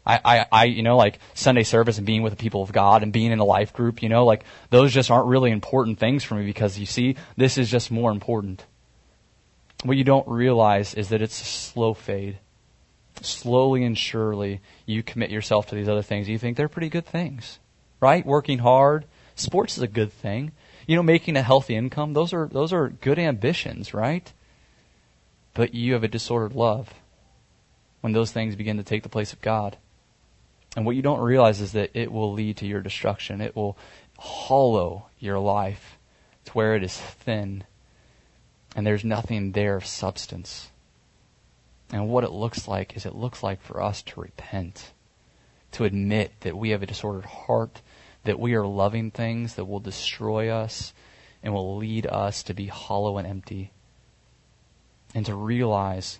[0.06, 3.02] I, I, I, you know, like Sunday service and being with the people of God
[3.02, 6.22] and being in a life group, you know, like those just aren't really important things
[6.22, 8.64] for me because you see, this is just more important.
[9.82, 12.38] What you don't realize is that it's a slow fade.
[13.20, 16.28] Slowly and surely, you commit yourself to these other things.
[16.28, 17.58] You think they're pretty good things,
[17.98, 18.24] right?
[18.24, 19.06] Working hard.
[19.34, 20.52] Sports is a good thing.
[20.86, 22.12] You know, making a healthy income.
[22.12, 24.30] Those are, those are good ambitions, right?
[25.54, 26.92] But you have a disordered love
[28.02, 29.78] when those things begin to take the place of God.
[30.76, 33.40] And what you don't realize is that it will lead to your destruction.
[33.40, 33.78] It will
[34.18, 35.98] hollow your life
[36.44, 37.64] to where it is thin
[38.76, 40.70] and there's nothing there of substance.
[41.90, 44.92] And what it looks like is it looks like for us to repent,
[45.72, 47.80] to admit that we have a disordered heart,
[48.24, 50.92] that we are loving things that will destroy us
[51.42, 53.72] and will lead us to be hollow and empty,
[55.14, 56.18] and to realize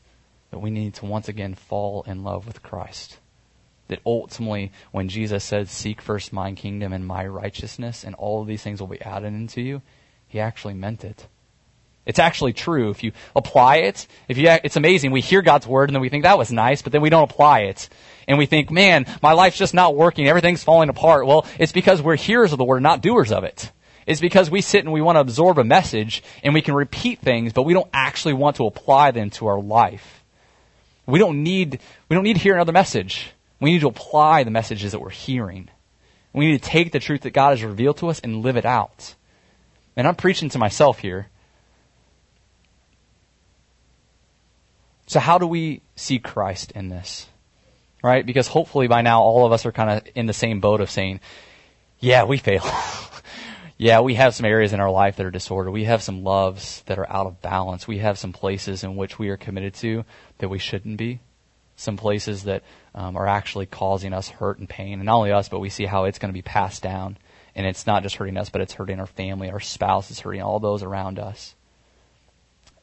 [0.50, 3.18] that we need to once again fall in love with Christ
[3.88, 8.46] that ultimately, when Jesus said, Seek first my kingdom and my righteousness, and all of
[8.46, 9.82] these things will be added into you,
[10.26, 11.26] he actually meant it.
[12.06, 12.90] It's actually true.
[12.90, 15.10] If you apply it, if you, it's amazing.
[15.10, 17.28] We hear God's word and then we think that was nice, but then we don't
[17.28, 17.88] apply it.
[18.28, 20.28] And we think, man, my life's just not working.
[20.28, 21.26] Everything's falling apart.
[21.26, 23.72] Well, it's because we're hearers of the word, not doers of it.
[24.06, 27.18] It's because we sit and we want to absorb a message and we can repeat
[27.18, 30.24] things, but we don't actually want to apply them to our life.
[31.06, 33.32] We don't need, we don't need to hear another message.
[33.60, 35.70] We need to apply the messages that we're hearing.
[36.32, 38.66] We need to take the truth that God has revealed to us and live it
[38.66, 39.14] out.
[39.96, 41.28] And I'm preaching to myself here.
[45.06, 47.26] So how do we see Christ in this?
[48.02, 48.26] Right?
[48.26, 50.90] Because hopefully by now all of us are kind of in the same boat of
[50.90, 51.20] saying,
[51.98, 52.64] yeah, we fail.
[53.78, 55.72] yeah, we have some areas in our life that are disordered.
[55.72, 57.88] We have some loves that are out of balance.
[57.88, 60.04] We have some places in which we are committed to
[60.38, 61.20] that we shouldn't be
[61.76, 62.62] some places that
[62.96, 65.84] um, are actually causing us hurt and pain, and not only us, but we see
[65.84, 67.18] how it's going to be passed down.
[67.54, 70.42] And it's not just hurting us, but it's hurting our family, our spouse is hurting
[70.42, 71.54] all those around us.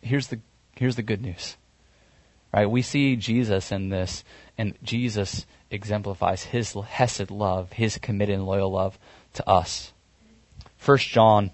[0.02, 0.40] Here's the
[0.76, 1.58] here's the good news,
[2.54, 2.70] right?
[2.70, 4.24] We see Jesus in this,
[4.58, 8.98] and Jesus exemplifies His hesed love, His committed and loyal love
[9.34, 9.92] to us.
[10.78, 11.52] First John.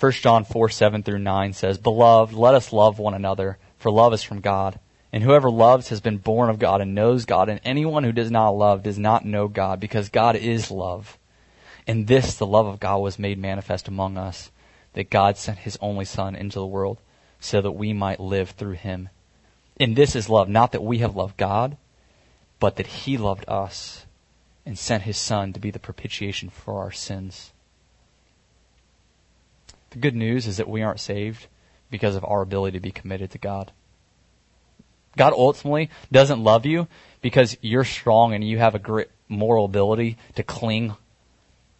[0.00, 4.12] 1 John 4, 7 through 9 says, Beloved, let us love one another, for love
[4.12, 4.78] is from God.
[5.12, 8.30] And whoever loves has been born of God and knows God, and anyone who does
[8.30, 11.18] not love does not know God, because God is love.
[11.86, 14.50] In this the love of God was made manifest among us,
[14.92, 16.98] that God sent his only Son into the world,
[17.40, 19.08] so that we might live through him.
[19.80, 21.78] And this is love, not that we have loved God,
[22.60, 24.04] but that he loved us
[24.66, 27.52] and sent his Son to be the propitiation for our sins.
[29.90, 31.46] The good news is that we aren't saved
[31.90, 33.72] because of our ability to be committed to God.
[35.16, 36.86] God ultimately doesn't love you
[37.20, 40.96] because you're strong and you have a great moral ability to cling.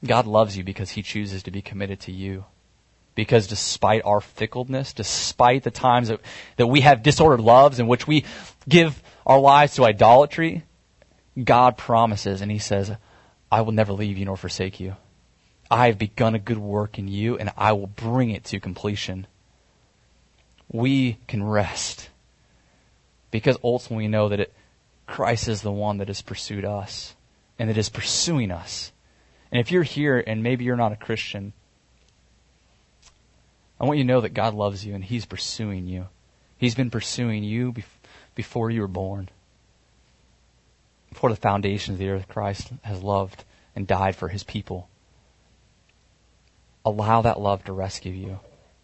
[0.05, 2.45] God loves you because he chooses to be committed to you.
[3.15, 6.21] Because despite our fickleness, despite the times that,
[6.57, 8.25] that we have disordered loves in which we
[8.69, 10.63] give our lives to idolatry,
[11.43, 12.93] God promises and he says,
[13.51, 14.97] I will never leave you nor forsake you.
[15.71, 19.27] I have begun a good work in you and I will bring it to completion.
[20.71, 22.11] We can rest
[23.31, 24.53] because ultimately we know that it,
[25.07, 27.15] Christ is the one that has pursued us
[27.59, 28.93] and that is pursuing us.
[29.51, 31.53] And if you're here and maybe you're not a Christian,
[33.81, 36.07] I want you to know that God loves you and He's pursuing you.
[36.57, 37.75] He's been pursuing you
[38.35, 39.29] before you were born.
[41.11, 44.89] Before the foundations of the earth, Christ has loved and died for His people.
[46.85, 48.41] Allow that love to rescue you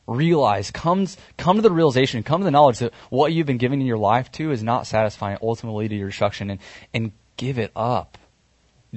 [0.07, 3.80] realize, comes, come to the realization, come to the knowledge that what you've been giving
[3.80, 6.61] in your life to is not satisfying, ultimately to your destruction, and,
[6.92, 8.18] and give it up.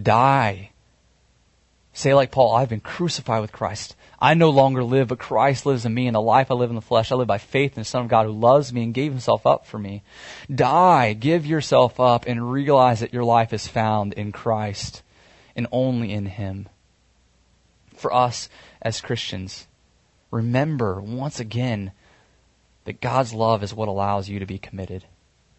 [0.02, 0.72] Die.
[1.94, 3.96] Say like Paul, I've been crucified with Christ.
[4.20, 6.76] I no longer live, but Christ lives in me, and the life I live in
[6.76, 8.94] the flesh, I live by faith in the Son of God who loves me and
[8.94, 10.04] gave himself up for me.
[10.54, 15.02] Die, give yourself up, and realize that your life is found in Christ
[15.58, 16.70] and only in Him.
[17.96, 18.48] For us
[18.82, 19.68] as Christians,
[20.32, 21.92] remember once again
[22.86, 25.06] that God's love is what allows you to be committed.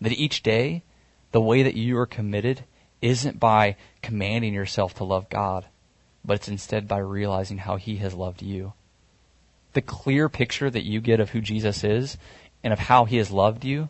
[0.00, 0.82] That each day,
[1.32, 2.64] the way that you are committed
[3.02, 5.66] isn't by commanding yourself to love God
[6.28, 8.74] but it's instead by realizing how He has loved you.
[9.72, 12.18] The clear picture that you get of who Jesus is
[12.62, 13.88] and of how He has loved you,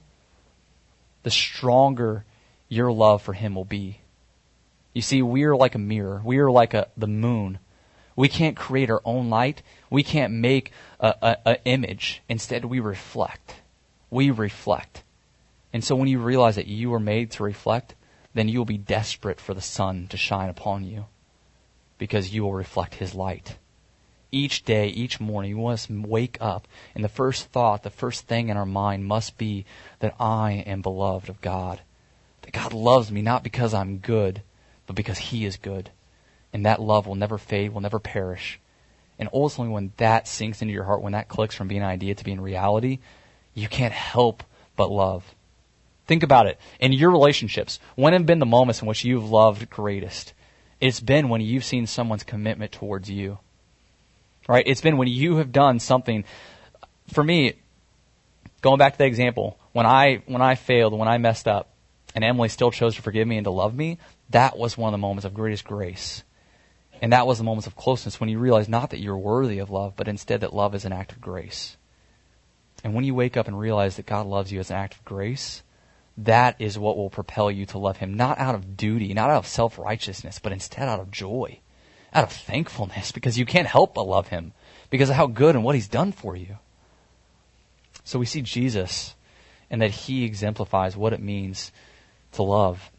[1.24, 2.24] the stronger
[2.68, 4.00] your love for Him will be.
[4.92, 6.22] You see, we are like a mirror.
[6.24, 7.58] We are like a, the moon.
[8.18, 9.62] We can't create our own light.
[9.90, 12.20] We can't make an image.
[12.28, 13.54] Instead, we reflect.
[14.10, 15.04] We reflect.
[15.72, 17.94] And so when you realize that you were made to reflect,
[18.34, 21.04] then you will be desperate for the sun to shine upon you
[21.96, 23.56] because you will reflect His light.
[24.32, 26.66] Each day, each morning, we must wake up,
[26.96, 29.64] and the first thought, the first thing in our mind must be
[30.00, 31.82] that I am beloved of God.
[32.42, 34.42] That God loves me not because I'm good,
[34.88, 35.90] but because He is good.
[36.58, 38.58] And that love will never fade, will never perish.
[39.16, 42.16] And ultimately, when that sinks into your heart, when that clicks from being an idea
[42.16, 42.98] to being reality,
[43.54, 44.42] you can't help
[44.74, 45.36] but love.
[46.08, 46.58] Think about it.
[46.80, 50.32] In your relationships, when have been the moments in which you've loved greatest?
[50.80, 53.38] It's been when you've seen someone's commitment towards you.
[54.48, 54.64] Right?
[54.66, 56.24] It's been when you have done something.
[57.12, 57.52] For me,
[58.62, 61.68] going back to the example, when I when I failed, when I messed up,
[62.16, 63.98] and Emily still chose to forgive me and to love me,
[64.30, 66.24] that was one of the moments of greatest grace.
[67.00, 69.70] And that was the moments of closeness when you realize not that you're worthy of
[69.70, 71.76] love, but instead that love is an act of grace.
[72.82, 75.04] And when you wake up and realize that God loves you as an act of
[75.04, 75.62] grace,
[76.16, 79.38] that is what will propel you to love him, not out of duty, not out
[79.38, 81.60] of self righteousness, but instead out of joy,
[82.12, 84.52] out of thankfulness, because you can't help but love him
[84.90, 86.58] because of how good and what he's done for you.
[88.04, 89.14] So we see Jesus
[89.70, 91.72] and that he exemplifies what it means
[92.32, 92.90] to love.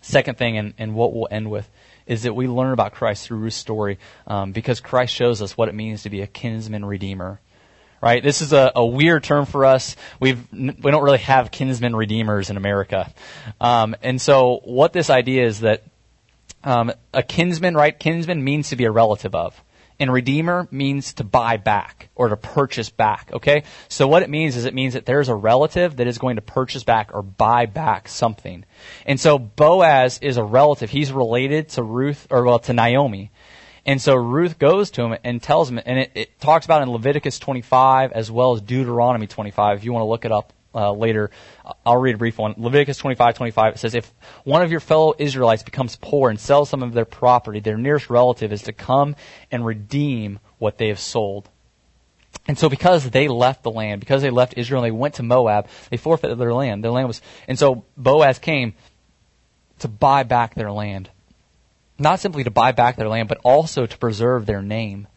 [0.00, 1.68] Second thing, and, and what we'll end with,
[2.06, 5.68] is that we learn about Christ through Ruth's story um, because Christ shows us what
[5.68, 7.40] it means to be a kinsman redeemer
[8.00, 8.22] right?
[8.22, 9.96] This is a, a weird term for us.
[10.20, 13.12] We've, we don't really have kinsmen redeemers in America.
[13.60, 15.82] Um, and so what this idea is that
[16.62, 17.98] um, a kinsman, right?
[17.98, 19.60] Kinsman means to be a relative of.
[19.98, 23.62] And redeemer means to buy back or to purchase back, okay?
[23.88, 26.42] So what it means is it means that there's a relative that is going to
[26.42, 28.64] purchase back or buy back something.
[29.06, 30.90] And so Boaz is a relative.
[30.90, 33.30] He's related to Ruth, or well, to Naomi.
[33.86, 36.90] And so Ruth goes to him and tells him, and it, it, talks about in
[36.90, 39.78] Leviticus 25 as well as Deuteronomy 25.
[39.78, 41.30] If you want to look it up uh, later,
[41.84, 42.54] I'll read a brief one.
[42.56, 44.12] Leviticus 25, 25, it says, If
[44.44, 48.10] one of your fellow Israelites becomes poor and sells some of their property, their nearest
[48.10, 49.16] relative is to come
[49.50, 51.48] and redeem what they have sold.
[52.46, 55.22] And so because they left the land, because they left Israel and they went to
[55.22, 56.84] Moab, they forfeited their land.
[56.84, 58.74] Their land was, and so Boaz came
[59.80, 61.10] to buy back their land
[61.98, 65.08] not simply to buy back their land, but also to preserve their name.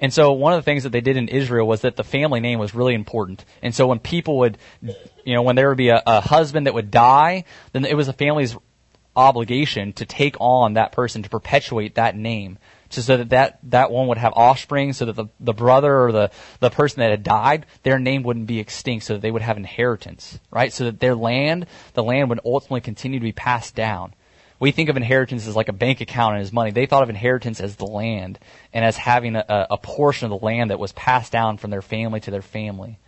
[0.00, 2.40] And so one of the things that they did in Israel was that the family
[2.40, 3.44] name was really important.
[3.62, 6.74] And so when people would, you know, when there would be a, a husband that
[6.74, 8.56] would die, then it was the family's
[9.16, 12.58] obligation to take on that person to perpetuate that name.
[12.88, 16.12] Just so that, that that one would have offspring, so that the, the brother or
[16.12, 16.30] the,
[16.60, 19.58] the person that had died, their name wouldn't be extinct, so that they would have
[19.58, 20.72] inheritance, right?
[20.72, 24.14] So that their land, the land would ultimately continue to be passed down
[24.60, 26.70] we think of inheritance as like a bank account and as money.
[26.70, 28.38] They thought of inheritance as the land
[28.72, 31.82] and as having a, a portion of the land that was passed down from their
[31.82, 32.98] family to their family.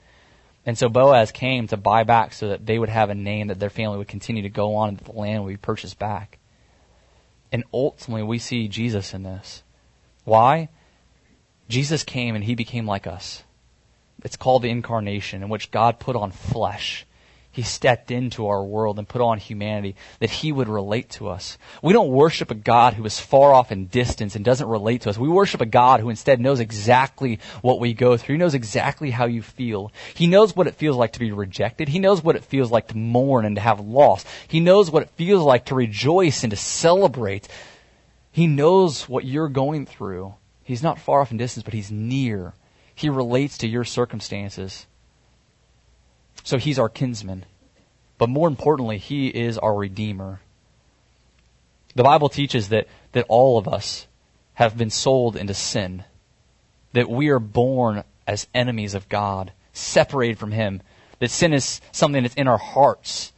[0.65, 3.59] And so Boaz came to buy back so that they would have a name that
[3.59, 6.39] their family would continue to go on and that the land would be purchased back.
[7.51, 9.63] And ultimately we see Jesus in this.
[10.25, 10.69] Why?
[11.69, 13.43] Jesus came and he became like us.
[14.23, 17.07] It's called the incarnation in which God put on flesh
[17.53, 21.59] he stepped into our world and put on humanity that he would relate to us.
[21.83, 25.11] We don't worship a God who is far off in distance and doesn't relate to
[25.11, 25.19] us.
[25.19, 28.37] We worship a God who instead knows exactly what we go through.
[28.37, 29.91] He knows exactly how you feel.
[30.15, 31.89] He knows what it feels like to be rejected.
[31.89, 34.25] He knows what it feels like to mourn and to have loss.
[34.47, 37.49] He knows what it feels like to rejoice and to celebrate.
[38.31, 40.35] He knows what you're going through.
[40.63, 42.55] He's not far off in distance, but he's near.
[42.95, 44.87] He relates to your circumstances.
[46.43, 47.45] So he's our kinsman.
[48.19, 50.41] But more importantly, he is our redeemer.
[51.95, 54.07] The Bible teaches that, that all of us
[54.55, 56.05] have been sold into sin.
[56.93, 60.83] That we are born as enemies of God, separated from him.
[61.19, 63.33] That sin is something that's in our hearts.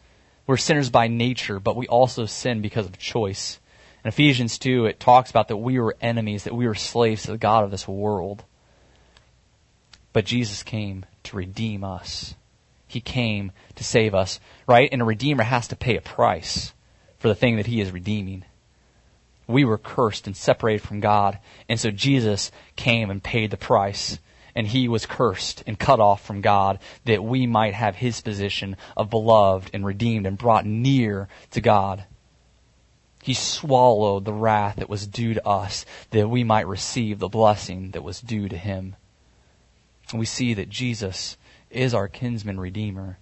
[0.47, 3.61] We're sinners by nature, but we also sin because of choice.
[4.05, 7.33] In Ephesians 2, it talks about that we were enemies, that we were slaves to
[7.33, 8.43] the God of this world.
[10.13, 12.35] But Jesus came to redeem us.
[12.93, 14.91] He came to save us, right?
[14.93, 16.75] And a redeemer has to pay a price
[17.19, 18.45] for the thing that he is redeeming.
[19.47, 21.39] We were cursed and separated from God,
[21.71, 24.19] and so Jesus came and paid the price.
[24.55, 28.77] And he was cursed and cut off from God that we might have his position
[28.95, 32.05] of beloved and redeemed and brought near to God.
[33.23, 37.93] He swallowed the wrath that was due to us that we might receive the blessing
[37.93, 38.97] that was due to him.
[40.13, 41.37] And we see that Jesus
[41.71, 43.19] is our kinsman redeemer.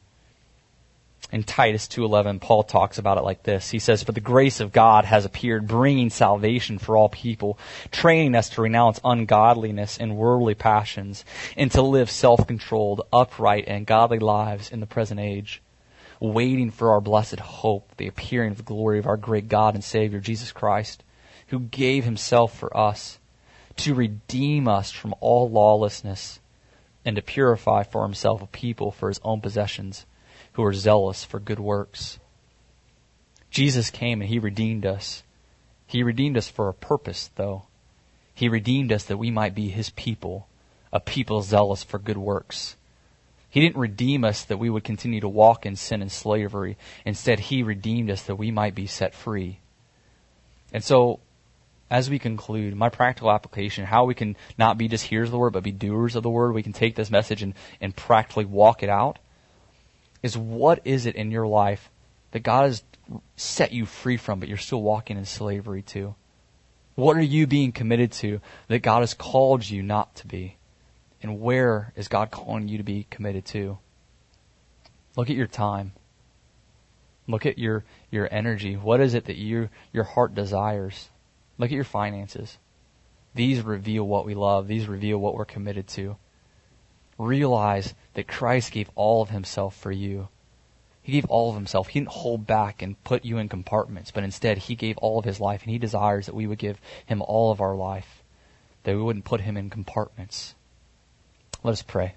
[1.33, 3.71] In Titus 2:11 Paul talks about it like this.
[3.71, 7.57] He says, "For the grace of God has appeared, bringing salvation for all people,
[7.93, 11.25] training us to renounce ungodliness and worldly passions,
[11.57, 15.63] and to live self-controlled, upright, and godly lives in the present age."
[16.23, 19.83] waiting for our blessed hope, the appearing of the glory of our great God and
[19.83, 21.03] Savior, Jesus Christ,
[21.47, 23.19] who gave himself for us
[23.77, 26.39] to redeem us from all lawlessness
[27.05, 30.07] and to purify for himself a people for his own possessions
[30.53, 32.19] who are zealous for good works.
[33.51, 35.23] Jesus came and he redeemed us.
[35.87, 37.65] He redeemed us for a purpose, though.
[38.35, 40.49] He redeemed us that we might be his people,
[40.93, 42.77] a people zealous for good works.
[43.51, 46.79] He didn't redeem us that we would continue to walk in sin and slavery.
[47.05, 49.59] Instead, He redeemed us that we might be set free.
[50.73, 51.19] And so,
[51.91, 55.39] as we conclude, my practical application, how we can not be just hearers of the
[55.39, 58.45] word, but be doers of the word, we can take this message and, and practically
[58.45, 59.19] walk it out,
[60.23, 61.91] is what is it in your life
[62.31, 62.83] that God has
[63.37, 66.15] set you free from, but you're still walking in slavery to?
[66.95, 70.57] What are you being committed to that God has called you not to be?
[71.23, 73.79] And where is God calling you to be committed to?
[75.17, 75.93] Look at your time.
[77.27, 78.77] Look at your, your energy.
[78.77, 81.09] What is it that you, your heart desires?
[81.61, 82.57] Look at your finances.
[83.35, 84.67] These reveal what we love.
[84.67, 86.17] These reveal what we're committed to.
[87.19, 90.29] Realize that Christ gave all of himself for you.
[91.03, 91.89] He gave all of himself.
[91.89, 95.27] He didn't hold back and put you in compartments, but instead he gave all of
[95.27, 98.23] his life and he desires that we would give him all of our life.
[98.85, 100.55] That we wouldn't put him in compartments.
[101.63, 102.15] Let us pray.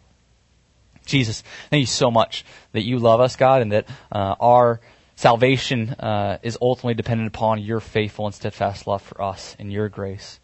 [1.05, 4.79] Jesus, thank you so much that you love us, God, and that uh, our
[5.23, 9.87] salvation uh, is ultimately dependent upon your faithful and steadfast love for us and your
[9.87, 10.37] grace.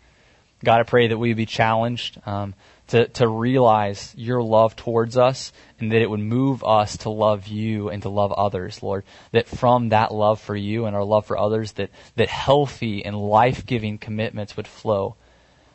[0.63, 2.55] God, I pray that we would be challenged um,
[2.87, 5.51] to, to realize your love towards us
[5.81, 9.03] and that it would move us to love you and to love others, Lord.
[9.33, 13.17] That from that love for you and our love for others, that, that healthy and
[13.19, 15.17] life-giving commitments would flow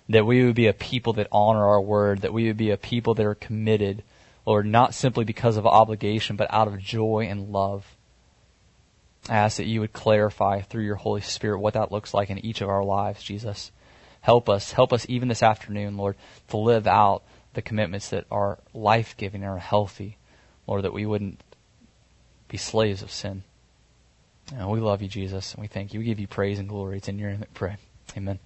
[0.09, 2.79] that we would be a people that honor our word, that we would be a
[2.79, 4.03] people that are committed,
[4.47, 7.94] Lord, not simply because of obligation, but out of joy and love.
[9.29, 12.45] I ask that you would clarify through your Holy Spirit what that looks like in
[12.45, 13.73] each of our lives, Jesus.
[14.21, 16.17] Help us, help us even this afternoon, Lord,
[16.49, 17.23] to live out
[17.55, 20.19] the commitments that are life giving and are healthy,
[20.67, 21.41] Lord, that we wouldn't
[22.49, 23.43] be slaves of sin.
[24.55, 26.01] And we love you, Jesus, and we thank you.
[26.01, 26.99] We give you praise and glory.
[26.99, 27.77] It's in your name that pray.
[28.17, 28.39] Amen.